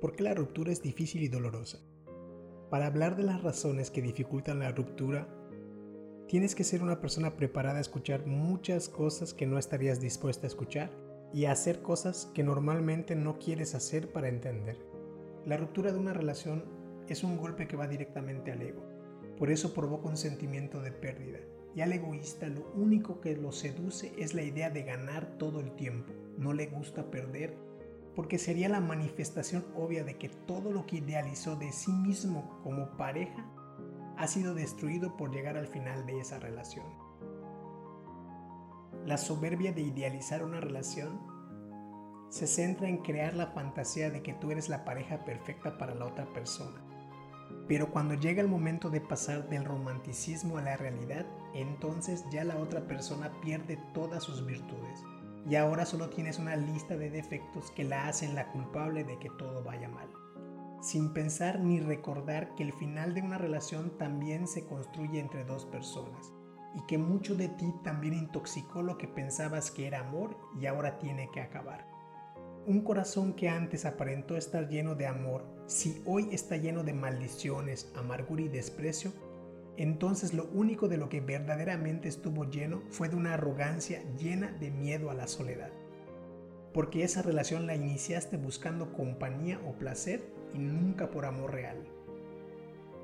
[0.00, 1.78] ¿Por qué la ruptura es difícil y dolorosa?
[2.70, 5.28] Para hablar de las razones que dificultan la ruptura,
[6.26, 10.48] tienes que ser una persona preparada a escuchar muchas cosas que no estarías dispuesta a
[10.48, 10.90] escuchar
[11.34, 14.78] y a hacer cosas que normalmente no quieres hacer para entender.
[15.44, 16.64] La ruptura de una relación
[17.06, 18.82] es un golpe que va directamente al ego.
[19.36, 21.40] Por eso provoca un sentimiento de pérdida.
[21.76, 25.72] Y al egoísta lo único que lo seduce es la idea de ganar todo el
[25.76, 26.14] tiempo.
[26.38, 27.54] No le gusta perder
[28.14, 32.96] porque sería la manifestación obvia de que todo lo que idealizó de sí mismo como
[32.96, 33.44] pareja
[34.16, 36.86] ha sido destruido por llegar al final de esa relación.
[39.06, 41.20] La soberbia de idealizar una relación
[42.28, 46.06] se centra en crear la fantasía de que tú eres la pareja perfecta para la
[46.06, 46.80] otra persona.
[47.66, 52.56] Pero cuando llega el momento de pasar del romanticismo a la realidad, entonces ya la
[52.58, 55.04] otra persona pierde todas sus virtudes
[55.48, 59.30] y ahora solo tienes una lista de defectos que la hacen la culpable de que
[59.30, 60.08] todo vaya mal,
[60.82, 65.64] sin pensar ni recordar que el final de una relación también se construye entre dos
[65.66, 66.32] personas
[66.74, 70.98] y que mucho de ti también intoxicó lo que pensabas que era amor y ahora
[70.98, 71.86] tiene que acabar.
[72.66, 77.90] Un corazón que antes aparentó estar lleno de amor, si hoy está lleno de maldiciones,
[77.96, 79.12] amargura y desprecio,
[79.76, 84.70] entonces lo único de lo que verdaderamente estuvo lleno fue de una arrogancia llena de
[84.70, 85.70] miedo a la soledad.
[86.72, 90.22] Porque esa relación la iniciaste buscando compañía o placer
[90.54, 91.78] y nunca por amor real.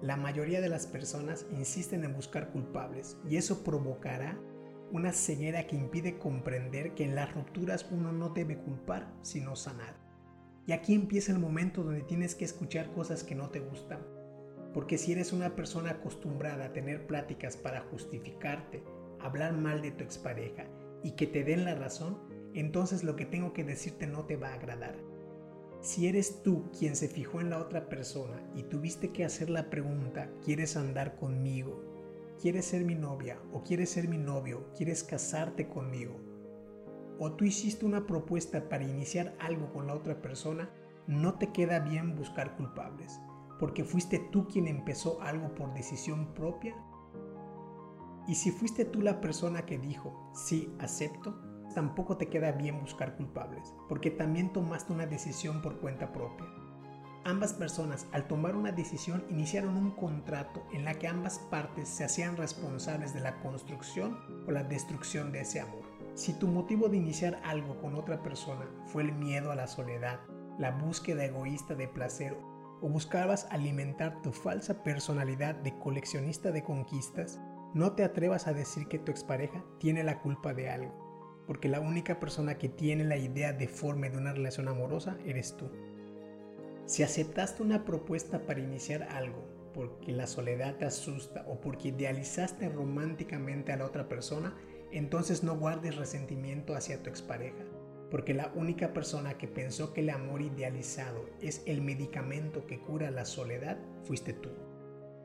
[0.00, 4.38] La mayoría de las personas insisten en buscar culpables y eso provocará
[4.92, 9.96] una ceguera que impide comprender que en las rupturas uno no debe culpar, sino sanar.
[10.66, 14.00] Y aquí empieza el momento donde tienes que escuchar cosas que no te gustan,
[14.72, 18.82] porque si eres una persona acostumbrada a tener pláticas para justificarte,
[19.20, 20.66] hablar mal de tu expareja
[21.02, 22.18] y que te den la razón,
[22.54, 24.96] entonces lo que tengo que decirte no te va a agradar.
[25.80, 29.70] Si eres tú quien se fijó en la otra persona y tuviste que hacer la
[29.70, 31.84] pregunta, ¿quieres andar conmigo?
[32.40, 33.38] ¿Quieres ser mi novia?
[33.52, 34.70] ¿O quieres ser mi novio?
[34.76, 36.20] ¿Quieres casarte conmigo?
[37.18, 40.70] ¿O tú hiciste una propuesta para iniciar algo con la otra persona?
[41.06, 43.20] No te queda bien buscar culpables
[43.58, 46.74] porque fuiste tú quien empezó algo por decisión propia?
[48.26, 51.34] Y si fuiste tú la persona que dijo, sí, acepto,
[51.74, 56.46] tampoco te queda bien buscar culpables, porque también tomaste una decisión por cuenta propia.
[57.24, 62.04] Ambas personas, al tomar una decisión, iniciaron un contrato en la que ambas partes se
[62.04, 65.82] hacían responsables de la construcción o la destrucción de ese amor.
[66.14, 70.20] Si tu motivo de iniciar algo con otra persona fue el miedo a la soledad,
[70.58, 72.36] la búsqueda egoísta de placer
[72.80, 77.40] o buscabas alimentar tu falsa personalidad de coleccionista de conquistas,
[77.74, 81.80] no te atrevas a decir que tu expareja tiene la culpa de algo, porque la
[81.80, 85.70] única persona que tiene la idea deforme de una relación amorosa eres tú.
[86.86, 89.44] Si aceptaste una propuesta para iniciar algo,
[89.74, 94.56] porque la soledad te asusta o porque idealizaste románticamente a la otra persona,
[94.90, 97.64] entonces no guardes resentimiento hacia tu expareja
[98.10, 103.10] porque la única persona que pensó que el amor idealizado es el medicamento que cura
[103.10, 104.50] la soledad fuiste tú.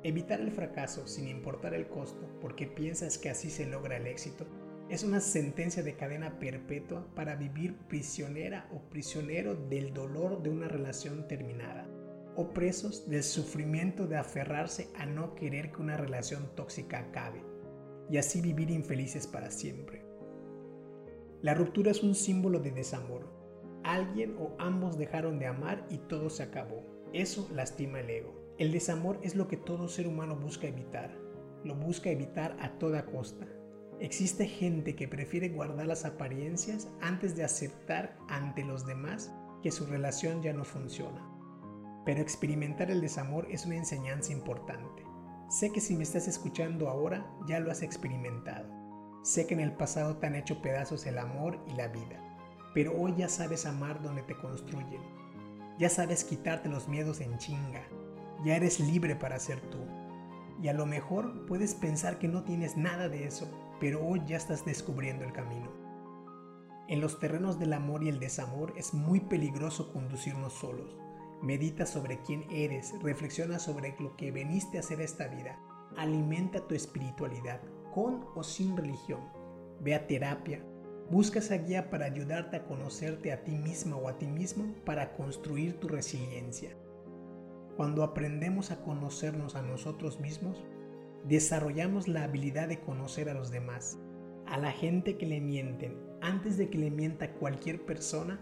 [0.04, 4.46] Evitar el fracaso sin importar el costo porque piensas que así se logra el éxito
[4.90, 10.68] es una sentencia de cadena perpetua para vivir prisionera o prisionero del dolor de una
[10.68, 11.88] relación terminada
[12.36, 17.42] o presos del sufrimiento de aferrarse a no querer que una relación tóxica acabe
[18.10, 20.03] y así vivir infelices para siempre.
[21.44, 23.28] La ruptura es un símbolo de desamor.
[23.84, 26.86] Alguien o ambos dejaron de amar y todo se acabó.
[27.12, 28.34] Eso lastima el ego.
[28.58, 31.14] El desamor es lo que todo ser humano busca evitar.
[31.66, 33.46] Lo busca evitar a toda costa.
[34.00, 39.30] Existe gente que prefiere guardar las apariencias antes de aceptar ante los demás
[39.62, 41.30] que su relación ya no funciona.
[42.06, 45.04] Pero experimentar el desamor es una enseñanza importante.
[45.50, 48.83] Sé que si me estás escuchando ahora ya lo has experimentado
[49.24, 52.22] Sé que en el pasado te han hecho pedazos el amor y la vida,
[52.74, 55.02] pero hoy ya sabes amar donde te construyen.
[55.80, 57.82] Ya sabes quitarte los miedos en chinga.
[58.44, 59.78] Ya eres libre para ser tú.
[60.62, 63.50] Y a lo mejor puedes pensar que no tienes nada de eso,
[63.80, 65.72] pero hoy ya estás descubriendo el camino.
[66.90, 70.98] En los terrenos del amor y el desamor es muy peligroso conducirnos solos.
[71.42, 75.58] Medita sobre quién eres, reflexiona sobre lo que veniste a hacer esta vida,
[75.96, 77.62] alimenta tu espiritualidad,
[77.94, 79.22] con o sin religión.
[79.82, 80.64] Ve a terapia.
[81.10, 85.14] Busca esa guía para ayudarte a conocerte a ti misma o a ti mismo para
[85.14, 86.76] construir tu resiliencia.
[87.76, 90.64] Cuando aprendemos a conocernos a nosotros mismos,
[91.26, 94.00] desarrollamos la habilidad de conocer a los demás.
[94.46, 98.40] A la gente que le mienten antes de que le mienta cualquier persona,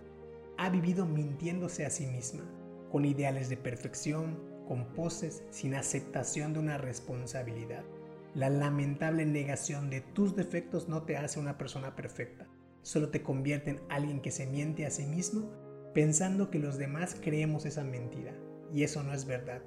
[0.57, 2.43] ha vivido mintiéndose a sí misma.
[2.91, 4.37] con ideales de perfección,
[4.67, 7.85] con poses, sin aceptación de una responsabilidad.
[8.33, 12.47] La lamentable negación de tus defectos no te hace una persona perfecta,
[12.81, 15.51] solo te convierte en alguien que se miente a sí mismo
[15.93, 18.33] pensando que los demás creemos esa mentira.
[18.73, 19.61] Y eso no es verdad.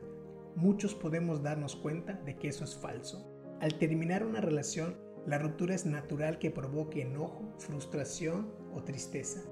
[0.56, 3.30] Muchos podemos darnos cuenta de que eso es falso.
[3.60, 4.96] Al terminar una relación,
[5.26, 9.42] la ruptura es natural que provoque enojo, frustración o tristeza.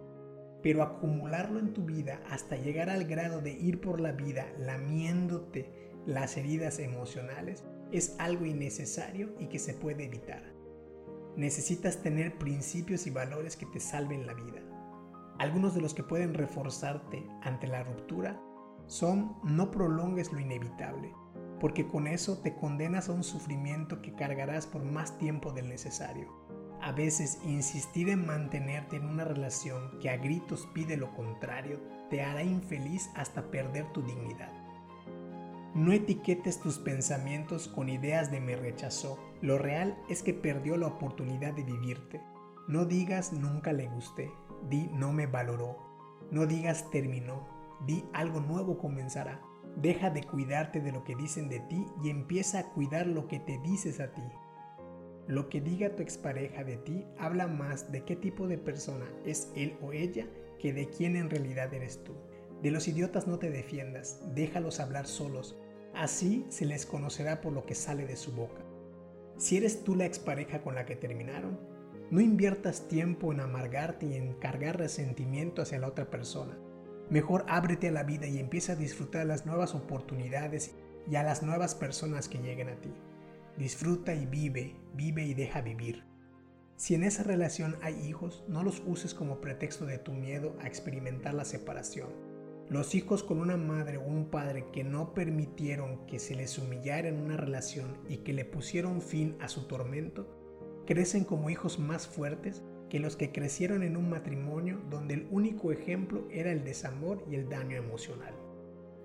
[0.62, 5.81] Pero acumularlo en tu vida hasta llegar al grado de ir por la vida lamiéndote
[6.06, 10.42] las heridas emocionales es algo innecesario y que se puede evitar.
[11.36, 14.60] Necesitas tener principios y valores que te salven la vida.
[15.38, 18.40] Algunos de los que pueden reforzarte ante la ruptura
[18.86, 21.14] son no prolongues lo inevitable,
[21.60, 26.28] porque con eso te condenas a un sufrimiento que cargarás por más tiempo del necesario.
[26.80, 32.22] A veces insistir en mantenerte en una relación que a gritos pide lo contrario te
[32.22, 34.61] hará infeliz hasta perder tu dignidad.
[35.74, 39.18] No etiquetes tus pensamientos con ideas de me rechazó.
[39.40, 42.20] Lo real es que perdió la oportunidad de vivirte.
[42.68, 44.30] No digas nunca le gusté,
[44.68, 45.78] di no me valoró.
[46.30, 47.48] No digas terminó,
[47.86, 49.40] di algo nuevo comenzará.
[49.76, 53.40] Deja de cuidarte de lo que dicen de ti y empieza a cuidar lo que
[53.40, 54.22] te dices a ti.
[55.26, 59.50] Lo que diga tu expareja de ti habla más de qué tipo de persona es
[59.56, 60.26] él o ella
[60.58, 62.12] que de quién en realidad eres tú.
[62.62, 65.56] De los idiotas no te defiendas, déjalos hablar solos,
[65.94, 68.62] así se les conocerá por lo que sale de su boca.
[69.36, 71.58] Si eres tú la expareja con la que terminaron,
[72.10, 76.58] no inviertas tiempo en amargarte y en cargar resentimiento hacia la otra persona.
[77.08, 80.74] Mejor ábrete a la vida y empieza a disfrutar las nuevas oportunidades
[81.10, 82.92] y a las nuevas personas que lleguen a ti.
[83.56, 86.04] Disfruta y vive, vive y deja vivir.
[86.76, 90.66] Si en esa relación hay hijos, no los uses como pretexto de tu miedo a
[90.66, 92.31] experimentar la separación
[92.72, 97.06] los hijos con una madre o un padre que no permitieron que se les humillara
[97.06, 100.26] en una relación y que le pusieron fin a su tormento,
[100.86, 105.70] crecen como hijos más fuertes que los que crecieron en un matrimonio donde el único
[105.70, 108.34] ejemplo era el desamor y el daño emocional.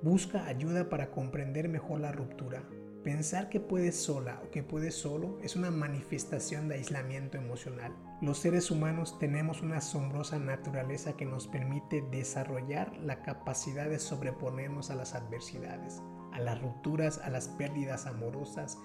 [0.01, 2.63] Busca ayuda para comprender mejor la ruptura.
[3.07, 8.39] Pensar que puedes sola o que puedes solo es una manifestación de aislamiento emocional los
[8.39, 14.95] seres humanos tenemos una asombrosa naturaleza que nos permite desarrollar la capacidad de sobreponernos a
[14.95, 16.01] las adversidades,
[16.33, 18.80] a las rupturas, a las pérdidas amorosas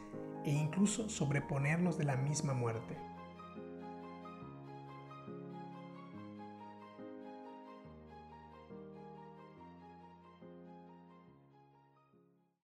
[0.45, 2.99] e incluso sobreponernos de la misma muerte.